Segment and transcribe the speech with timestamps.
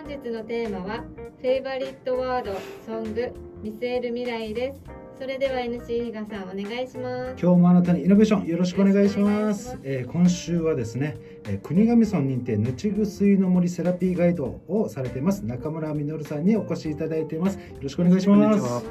[0.00, 1.04] 本日のテーマは
[1.40, 2.52] フェイバリットワード
[2.86, 3.32] ソング
[3.64, 4.80] 見据える未来です。
[5.18, 7.42] それでは NC 比嘉さんお願いします。
[7.42, 9.76] 今日もあなたにイノベーションよろしくお願いします。
[9.82, 11.16] えー今週はですね、
[11.48, 17.56] えー国頭村認定ぬちぐすいの森セラピーガイドをされています中村実さんにお越しいただいています。
[17.56, 18.84] よろしくお願いします。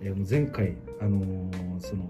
[0.00, 2.08] えー前回あのーその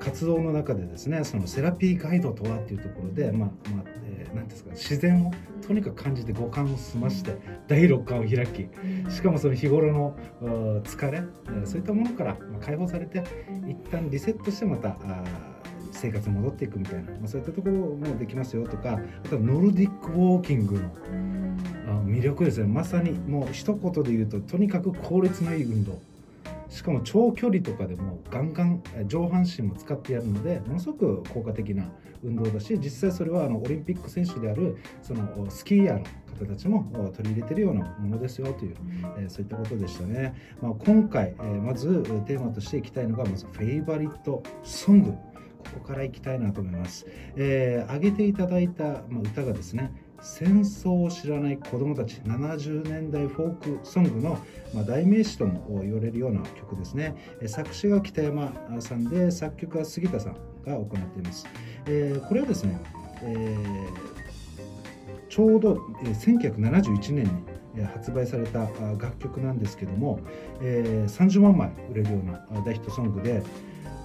[0.00, 3.97] 活動の中でですねそのセラピーガイドとはっていうところでまあまあ、
[4.28, 5.32] えーなんていうんですか自然を
[5.66, 8.68] とにかく感じて五感を済まして第六感を開き
[9.10, 10.16] しかもその日頃の
[10.84, 13.22] 疲れ、えーそういったものからまあ解放されて
[13.66, 14.96] 一旦リセットしてまた
[15.92, 20.90] 生活に戻っていくみたいな、まあ、そういったところもできますよとかあとはノルディックウォーキングの
[21.88, 22.66] あ魅力ですね。
[22.66, 26.00] まさにもう一言で言うととにかく効率のいい運動
[26.68, 31.90] しかも長距離とかでもガンガンえ上半身も使ってやるのでものすごく効果的な
[32.22, 36.04] 運動だし実際それはあのオリンピック選手であるそのスキーヤーの
[36.38, 38.76] 方たちもお取り入れてるようなものですよという
[39.18, 45.14] えーそういったことでしたね、まあ、今回、えーまずえーテーマとしていきたいのがまずフェイバリットソング。
[45.58, 47.04] ここからいきたいなと思います、
[47.36, 54.38] えー、挙げていただいた、まあ、歌がですね戦争を知らない子どもたち70年代フォークソングの、
[54.74, 57.14] ま、代名詞とも言われるような曲ですね。
[57.46, 60.34] 作詞が北山さんで作曲は杉田さん
[60.66, 61.46] が行っています、
[61.86, 62.78] えーこれはですね、
[63.22, 64.18] えー
[65.28, 67.44] ちょうど1971年
[67.74, 68.60] に発売された
[68.98, 70.18] 楽曲なんですけども、
[70.60, 73.42] えー30万枚売れるような大ヒットソングで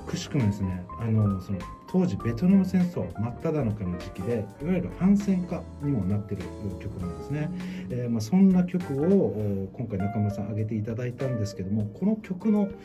[0.06, 6.44] くしくもですねあのその当時ベトナム戦争真っ只中の時期でいわゆる反戦歌にもなっている
[6.80, 7.50] 曲なんですね、
[7.90, 12.76] えーまあ、そんな曲をお今回中村さん挙げていただいたんですけどもこの曲のなんてい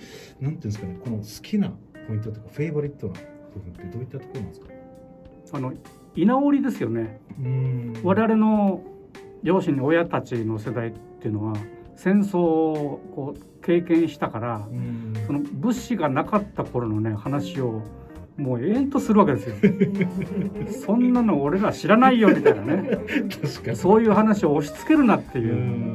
[0.44, 1.72] うんですかねこの好きな
[2.06, 3.14] ポイントとかフェイバリットな
[3.54, 4.68] 部分ってどういったところなんですか？
[5.54, 5.72] あの
[6.14, 7.20] 居直りですよね。
[8.02, 8.82] 我々の
[9.42, 11.54] 両親親たちの世代っていうのは
[11.96, 15.14] 戦争をこう経験したからうーん。
[15.26, 17.82] その物資がなかった頃のね話を
[18.36, 19.56] もう永遠とするわけですよ。
[20.86, 22.90] そんなの俺ら知らないよみたいなね。
[23.42, 23.76] 確かに。
[23.76, 25.42] そういう話を押し付けるなってう。
[25.42, 25.94] いう、ん。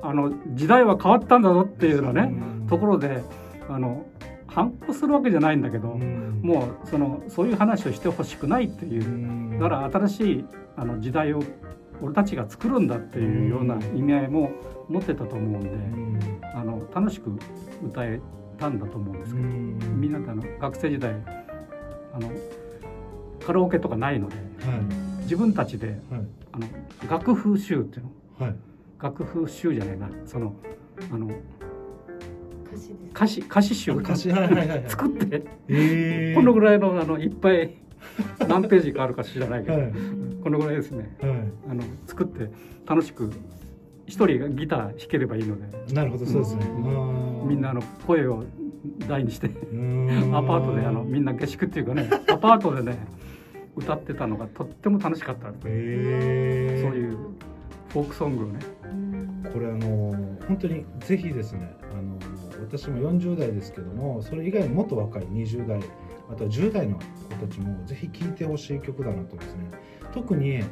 [0.00, 2.66] あの時代は変わったんだぞっていうようなねうん。
[2.66, 3.22] ところで
[3.68, 4.06] あの
[4.46, 6.40] 反抗するわけじゃないんだけど、うん。
[6.42, 9.04] もうそのそういう話をしてほしくないっていう。
[9.04, 9.58] うん。
[9.58, 10.44] だから新しい
[10.76, 11.42] あの時代を
[12.00, 14.50] 俺たちが作るんだっていうような意味合いも
[14.88, 16.40] 持ってたと思うんで、うん。
[16.54, 17.30] あの楽しく
[17.84, 18.20] 歌え
[18.58, 20.00] たんだと思うんですけど、うん。
[20.00, 21.14] みんなであの学生時代
[22.12, 22.30] あの
[23.44, 25.22] カラオケとかないのではい。
[25.22, 25.98] 自分たちではい。
[26.52, 26.66] あの
[27.10, 28.04] 楽譜集っていう
[28.40, 28.56] のはい。
[29.00, 30.54] 楽譜集じゃないなその
[31.12, 31.30] あの
[32.72, 34.30] 歌詞歌詞歌詞集を歌詞。
[34.30, 34.84] はいはいはいはい。
[34.88, 36.34] 作ってえー。
[36.34, 37.76] このぐらいのあのいっぱい
[38.48, 39.92] 何ページかあるか知らないけど、はい
[40.44, 41.16] このぐらいですね。
[41.22, 41.28] は
[41.70, 42.50] あの作って
[42.86, 43.32] 楽しく
[44.06, 45.90] 一人がギター弾ければいいので。
[45.90, 46.66] いなるほどそうですね。
[46.66, 47.48] うん。
[47.48, 48.44] みんなあの声を
[49.08, 52.98] 大にしてアアパートであのみんな下宿っていうかねアパートでね
[53.74, 56.90] 歌ってたのがとっても楽しかったえー。
[56.90, 57.16] そういう
[57.88, 58.60] フォークソングをね。
[59.50, 62.18] これあの本当にぜひですねあの
[62.60, 65.80] 私も40代ですけどもそれ以外にもっと若い20代
[66.30, 69.70] あとは10代の子たちもぜひ聴いてほしい曲だなとですね
[70.14, 70.62] 特に、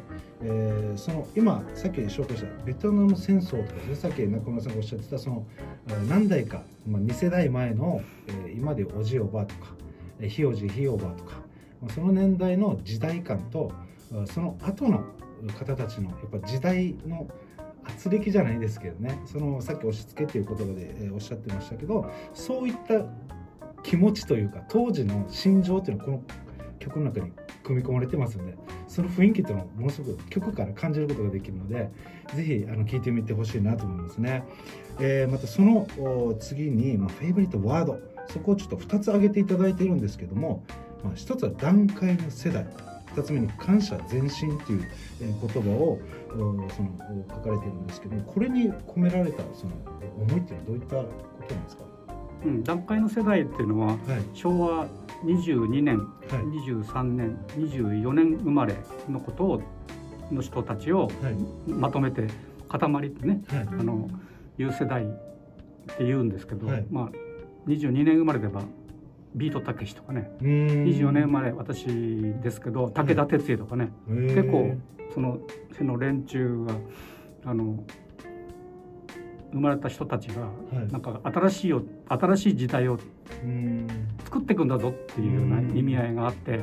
[0.41, 5.47] えーその今さっき紹介したベトナム戦争とかさっき中村さんがおっしゃってたその
[6.09, 9.75] 何代か、まあ、2世代前の、えー今でおじおばとか
[10.29, 11.41] ひおじひおばとか
[11.93, 13.73] その年代の時代感と
[14.27, 15.05] その後の
[15.59, 17.27] 方たちのやっぱ時代の
[17.83, 23.05] 圧力じゃないですけどねそのさっき押し付けっていう言葉で、えーおっしゃってましたけどそういった
[23.83, 26.23] 気持ちというか当時の心情っていうのはこの
[26.79, 27.33] 曲の中に
[27.65, 28.57] 組み込まれてますので
[28.93, 31.91] その雰囲気っていうのをものすごく曲から感じることができるので
[32.35, 34.45] ぜひあの聞いてみてほしいなと思いますね、
[35.01, 37.99] えーまたそのお次に、まあ、フェイブリットワード
[38.29, 40.63] そこをちょっと2つ挙げていただいているんですけども、
[41.03, 42.67] まあ、1つは段階の世代。
[43.15, 44.89] 2つ目に感謝前進っていう
[45.21, 45.99] えー言葉を
[46.31, 46.89] おその
[47.29, 49.73] お書かれているんですけどもこれに込められたその
[50.19, 51.05] 思いっていうのはどういったこ
[51.47, 51.83] となんですか？
[52.47, 53.99] うん、段階の世代っていうのははい。
[54.33, 54.87] 昭和
[55.25, 56.09] 22年はい。
[56.85, 58.77] 23年24年生まれ
[59.09, 59.63] のことを
[60.31, 61.71] の人たちをはい。
[61.71, 62.27] まとめて
[62.69, 63.69] 塊ってねはい。
[63.69, 64.09] あの
[64.59, 65.07] いう世代っ
[65.97, 66.87] て言うんですけど、はい。
[66.91, 67.11] まあ
[67.69, 68.63] 22年生まれれば
[69.35, 70.85] ビートたけしとかねうーん。
[70.85, 74.77] 24年生まれ私ですけど武田鉄矢とかね、結構
[75.15, 75.39] その
[75.77, 76.75] その連中が
[77.45, 77.85] あの
[79.53, 80.49] 生まれた人たちが、は
[80.89, 80.93] い。
[80.93, 82.99] なんか新しいよ新しい時代を
[84.25, 85.77] 作っていくんだぞっていうようなうん。
[85.77, 86.63] 意味合いがあってはい。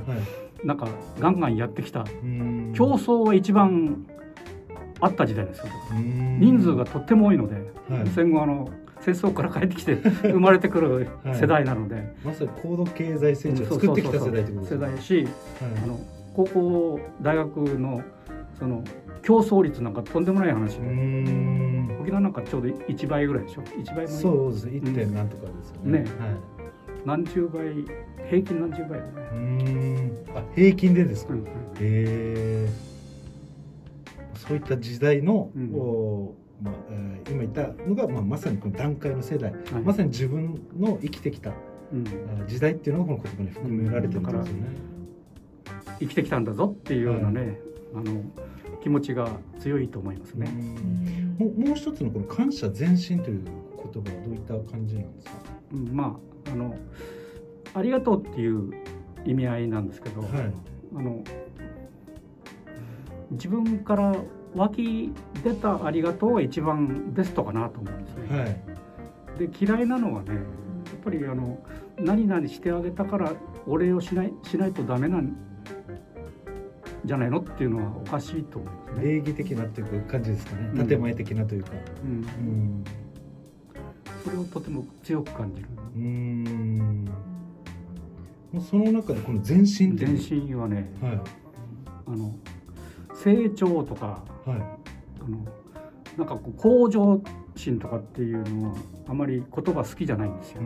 [0.63, 0.87] なんか
[1.19, 2.03] ガンガンやってきた。
[2.73, 4.05] 競争は一番
[4.99, 5.65] あった時代ですよ。
[5.93, 7.55] 人人数がとっても多いので、
[7.89, 8.09] はい。
[8.09, 8.69] 戦後あの
[9.01, 14.77] 戦争から帰ってきて生まれてくる世代なので、まさに高度経済成長を作ってきた世代ってことですね。
[14.77, 15.27] 世代し
[15.61, 15.99] あはの
[16.35, 18.01] 高校大学の
[18.57, 18.83] その
[19.21, 20.79] 競争率なんかとんでもない話
[22.01, 24.79] 沖縄なんかちょうど1倍ぐらいでしょ？1倍もそうですね。
[24.79, 24.95] 1.
[24.95, 25.99] 点なんとかですよね。
[25.99, 25.99] ね。
[25.99, 26.09] はい。
[27.05, 27.73] 何十倍
[28.29, 30.37] 平均何十倍でね、うーん。
[30.37, 31.39] あ平均でですか、うん。
[31.39, 31.45] へ
[31.81, 32.69] え
[34.35, 35.73] そういった時代の、うん。
[35.75, 39.81] おまあえー今言ったのが、まあ、まさにこの段階の世代、はい。
[39.83, 41.51] まさに自分の生きてきた
[41.93, 42.05] うん。
[42.41, 44.49] あ時代っていうのがこの言葉に含められてるんですよね。
[45.99, 47.59] 生きてきたんだぞっていうようなね、
[47.93, 48.23] あの
[48.81, 49.29] 気持ちが
[49.59, 50.49] 強いと思いますね。
[50.49, 55.31] うんもうもう一つのこの感謝前進という言葉はどういった感じなんですか？
[55.73, 56.75] うんまああの
[57.73, 58.71] ありがとうっていう
[59.25, 60.29] 意味合いなんですけど、はい。
[60.95, 61.23] あの
[63.31, 64.15] 自分から
[64.55, 68.39] 湧き出たありがとうが一番ベストかなと思うんですね。
[68.39, 69.47] はい。
[69.47, 70.43] で嫌いなのはねやっ
[71.03, 71.59] ぱりあの
[71.97, 73.33] 何々してあげたから
[73.67, 75.35] お礼をしないしないとダメなん
[77.05, 77.39] じゃないの？
[77.39, 79.13] っていうのはおかしいと思うんですね。
[79.13, 80.71] 礼儀的なっていう感じですかね。
[80.75, 81.71] うん建前的なというか。
[82.03, 82.83] うんうん。
[84.23, 85.67] それをとても強く感じる。
[85.95, 87.05] うーん。
[88.51, 91.21] もうその中でこの前進っていう前進はねはい
[92.07, 92.35] あの
[93.13, 94.57] 成長とかはい。
[94.57, 95.45] あの
[96.17, 97.21] なんかこう向上
[97.59, 98.75] 心とかっていうのは
[99.07, 100.61] あまり言葉好きじゃないんですよ。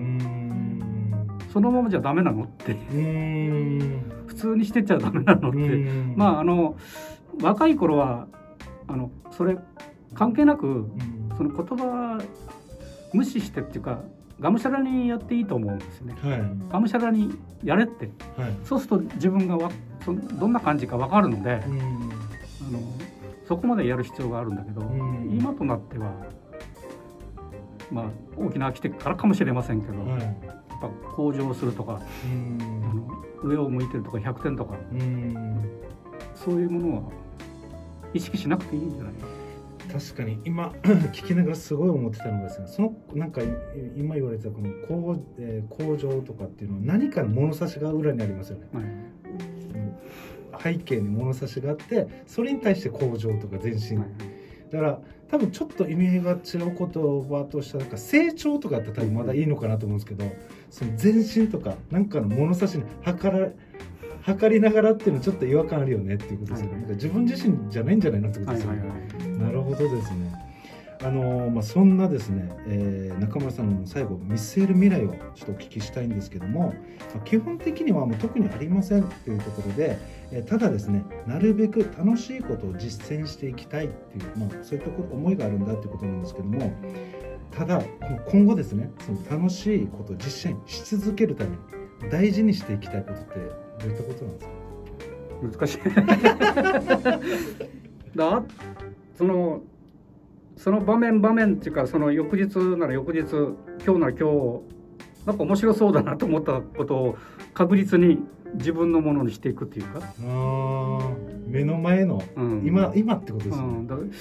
[1.51, 2.73] そのままじゃダメなのって。
[4.27, 6.75] 普通にしてちゃダメなのって、うんまああの
[7.41, 8.27] 若い頃は
[8.87, 9.57] あのそれ
[10.13, 12.21] 関係なくうんその言葉
[13.13, 14.01] 無視してっていうか
[14.39, 16.15] がむしゃらにやっていいと思うんですよね。
[16.21, 17.31] はいがむしゃらに
[17.63, 18.53] やれってはい。
[18.63, 19.69] そうすると自分がわ
[20.03, 21.79] そどんな感じか分かるのであうん。
[21.79, 22.79] の
[23.47, 26.11] そこまでやる必要があるんだけど、うん今となっては
[27.93, 28.05] まあ
[28.37, 30.21] 大きな飽きてからかもしれませんけど、はい。
[30.21, 30.31] やっ
[30.81, 32.57] ぱ向上するとかうあん。
[32.57, 35.61] の上を向いてるとか100点とかうん。
[36.35, 37.01] そういうものは
[38.13, 39.13] 意識しなくていいんじゃない？
[39.91, 40.69] 確かに今
[41.13, 43.45] 聞きながらすごい思ってたのがですねそのなんかい
[43.95, 54.09] 今言われてたこの工,、えー工場とかっていうのは何かの物差しが裏にありますよねはい背景に物差しがあってそれに対して工場とか前進、はい
[54.71, 54.99] だから
[55.33, 60.31] 多分ちょっと意味合いが違う言葉としてはなんか成長とかって多分まだいいのかなと思うんですけど
[60.69, 63.49] その前進とかなんかの物差しに測ら
[64.21, 69.37] 測りながらっていうのはちょっと違和感あるよねっていうことですよね、はいなんか自分自身じゃないんじゃないのってことはいですよね、はいはい。
[69.39, 70.52] なるほどですね。
[71.05, 76.73] あのまあ、そんなですね、えー中村さんの最後見据える未来をちょっとお聞きしたいんですけども、
[77.13, 79.97] ま、基本的にはもう特にありませんというところで、
[80.31, 86.71] えーただですねなるべく楽しいことを実践していきたいっていう、まあ、そういった思いがあるんだということなんですけども
[87.51, 87.81] ただ
[88.29, 91.57] 今後ですねその楽しいことを実践し続けるために
[92.09, 94.47] 大事にしていきたいことってどういったことなんです
[95.57, 95.67] か？
[95.67, 95.79] 難しい。
[98.17, 98.43] だ
[99.17, 99.61] その
[100.57, 103.21] その場面場面っていうかその翌日なら翌日
[103.85, 104.61] 今日なら今日
[105.25, 107.17] なんか面白そうだなと思ったことを
[107.53, 108.19] 確実に
[108.55, 110.01] 自分のものにしていくっていうか、
[111.47, 113.63] 目の前のうん、今,、今ってことですね。
[113.63, 114.11] うん、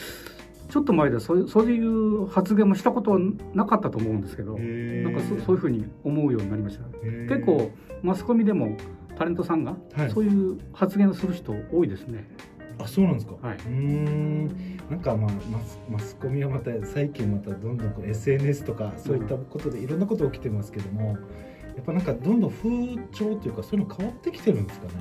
[0.71, 3.19] ちょっと前でそういうそういう発言もしたことは
[3.53, 6.85] なかったと思うんですけど、なんかそそういうふうに思うようになりました。
[7.29, 7.71] 結構
[8.03, 8.77] マスコミでも
[9.19, 10.11] タレントさんがはい。
[10.11, 12.27] そういう発言をする人多いですね。
[12.79, 13.57] あそうなんですか、はい。
[13.57, 14.47] うーん。
[14.91, 21.17] なんかまあマスマスコミはまた最近またどんどんこう SNS とかそういったことでいろんなこと起きてますけども
[21.77, 22.69] やっぱなんかどんどん風
[23.13, 24.93] 潮というかそういうの変わってきてるんですかね。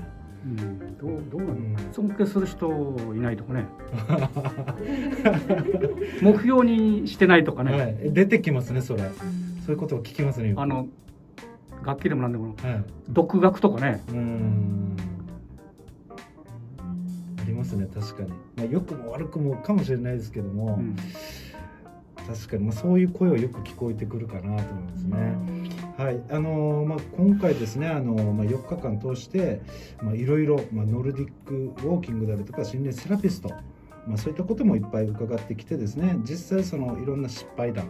[0.44, 1.76] うん、どうどうなのうん。
[1.92, 3.66] 尊敬する人いないとかね。
[6.22, 9.04] 目標にしてないとかね、はい、出てきますねそれ。
[9.66, 10.88] そういうことを聞きますねあの
[11.86, 12.56] 楽器でも何でも。
[12.64, 12.84] はい。
[13.10, 14.02] 独学とかね。
[14.10, 14.96] うーん
[17.42, 20.96] ありますね確かに、まあ、良くも悪くもかもしれないですけども、うん。
[22.28, 25.72] 確かに、まあ、そういう声はよく聞こえてくるかなと思いますね。
[25.98, 29.62] はい、あのーまあ、今回ですね、あのーまあ、4日間通して、
[30.02, 33.50] まあ、いろいろ、まあ、ノルディックウォーキングであるとか心霊セラピスト、
[34.08, 37.90] まあ、そういったこともいっぱい伺ってきてですね実際そのいろんな失敗談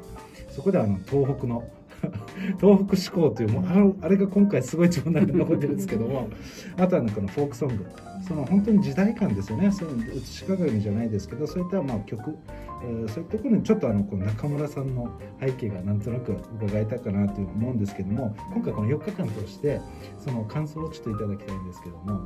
[0.50, 1.70] そこであの東北の
[2.60, 6.28] 東北思考というもうあれが今回すごい一番中に残ってるんですけども
[6.78, 7.86] あとはなんかこのフォークソング
[8.32, 9.70] その本当に時代感ですよね。
[9.74, 12.38] そういう写し鏡じゃないですけどそういったまあ曲
[12.82, 15.12] えーそういったところにちょっとあのこう中村さんの
[15.42, 19.82] 背景がなんとなく伺えたかなという思うんですけども今回この4日間通して
[20.18, 22.22] その感想をちょっといただきたいんですけども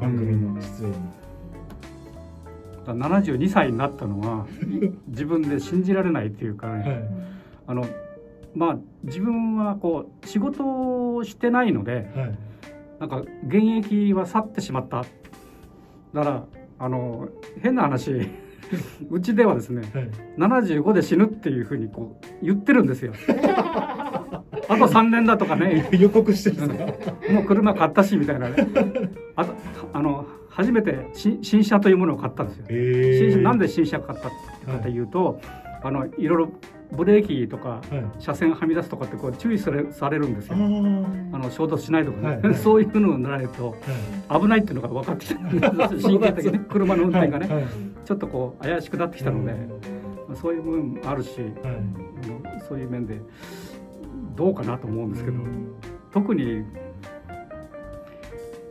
[0.00, 0.96] 番組の出演に、
[2.84, 4.46] だから72歳になったのは
[5.06, 7.08] 自分で信じられないっていうかね、はい。
[7.68, 7.86] あの
[8.56, 12.38] まあ自分はこう仕事をしてないのではい
[13.00, 15.04] なんか現役は去ってしまった。
[16.14, 16.44] だから
[16.78, 17.28] あの
[17.62, 18.12] 変な話
[19.10, 20.10] うちではですねはい。
[20.38, 23.12] 75で死ぬっていうふうにこう言ってるんですよ。
[24.68, 25.88] あと3年だとかね。
[25.98, 27.32] 予告してるんですか？
[27.32, 28.56] もう車買ったしみたいなね。
[29.36, 29.52] あと
[29.92, 32.64] あの初めて新新車というものを買ったんですよ。
[32.70, 34.30] え新車なんで新車買った
[34.72, 35.38] かというと、
[35.86, 36.52] あのいろいろ
[36.92, 37.80] ブレーキとかは
[38.18, 38.22] い。
[38.22, 40.62] 車線はみ出すとかってこう注意されされるんですあよ。
[40.64, 41.34] ー。
[41.34, 42.54] あの衝突しないとかね、はいはい。
[42.58, 43.74] そういうのにならないと
[44.28, 45.40] は危ないっていうのが分かってきた。
[45.88, 47.64] 神経的に車の運い転がね、はい。
[48.04, 49.52] ちょっとこう怪しくなってきたので、
[50.28, 51.52] まあそういう部分もあるし、はい。
[52.68, 53.20] そういう面で
[54.36, 55.72] どうかなと思うんですけど、うん。
[56.12, 56.64] 特に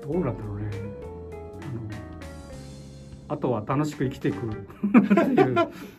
[0.02, 0.70] どうなんだろうね。
[3.28, 4.50] あのあとは楽しく生きていくっ
[5.36, 5.56] ていう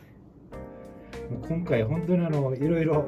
[1.30, 3.06] もう今回本当にあのいろいろ、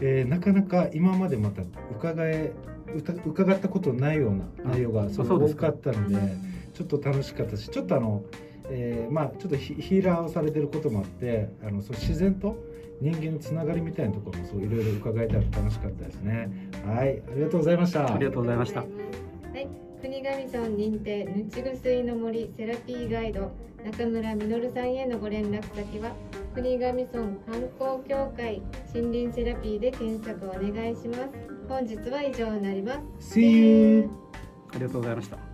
[0.00, 2.52] えーなかなか今までまた伺え
[2.94, 6.36] 歌伺ったことないような内容がすごい多かったので
[6.72, 8.22] ちょっと楽しかったしちょっとあの、
[8.70, 12.56] えーまあちょっとヒヒーラーをされてることもあってあのそう自然と
[13.00, 16.48] 人間のつながりみたいなところもそういろいろ伺えたら楽しかったですね。
[16.86, 18.14] はいありがとうございました。
[18.14, 18.80] ありがとうございました。
[18.80, 19.68] はい、
[20.00, 23.50] 国頭村認定ぬちぐすいの森セラピーガイド
[23.84, 26.12] 中村実さんへのご連絡先は
[26.56, 28.62] 国頭村観光協会
[28.94, 31.28] 森林セラピーで検索をお願いします。
[31.68, 33.38] 本日は以上になります。
[33.38, 34.10] See you!
[34.70, 35.45] ありがとうございました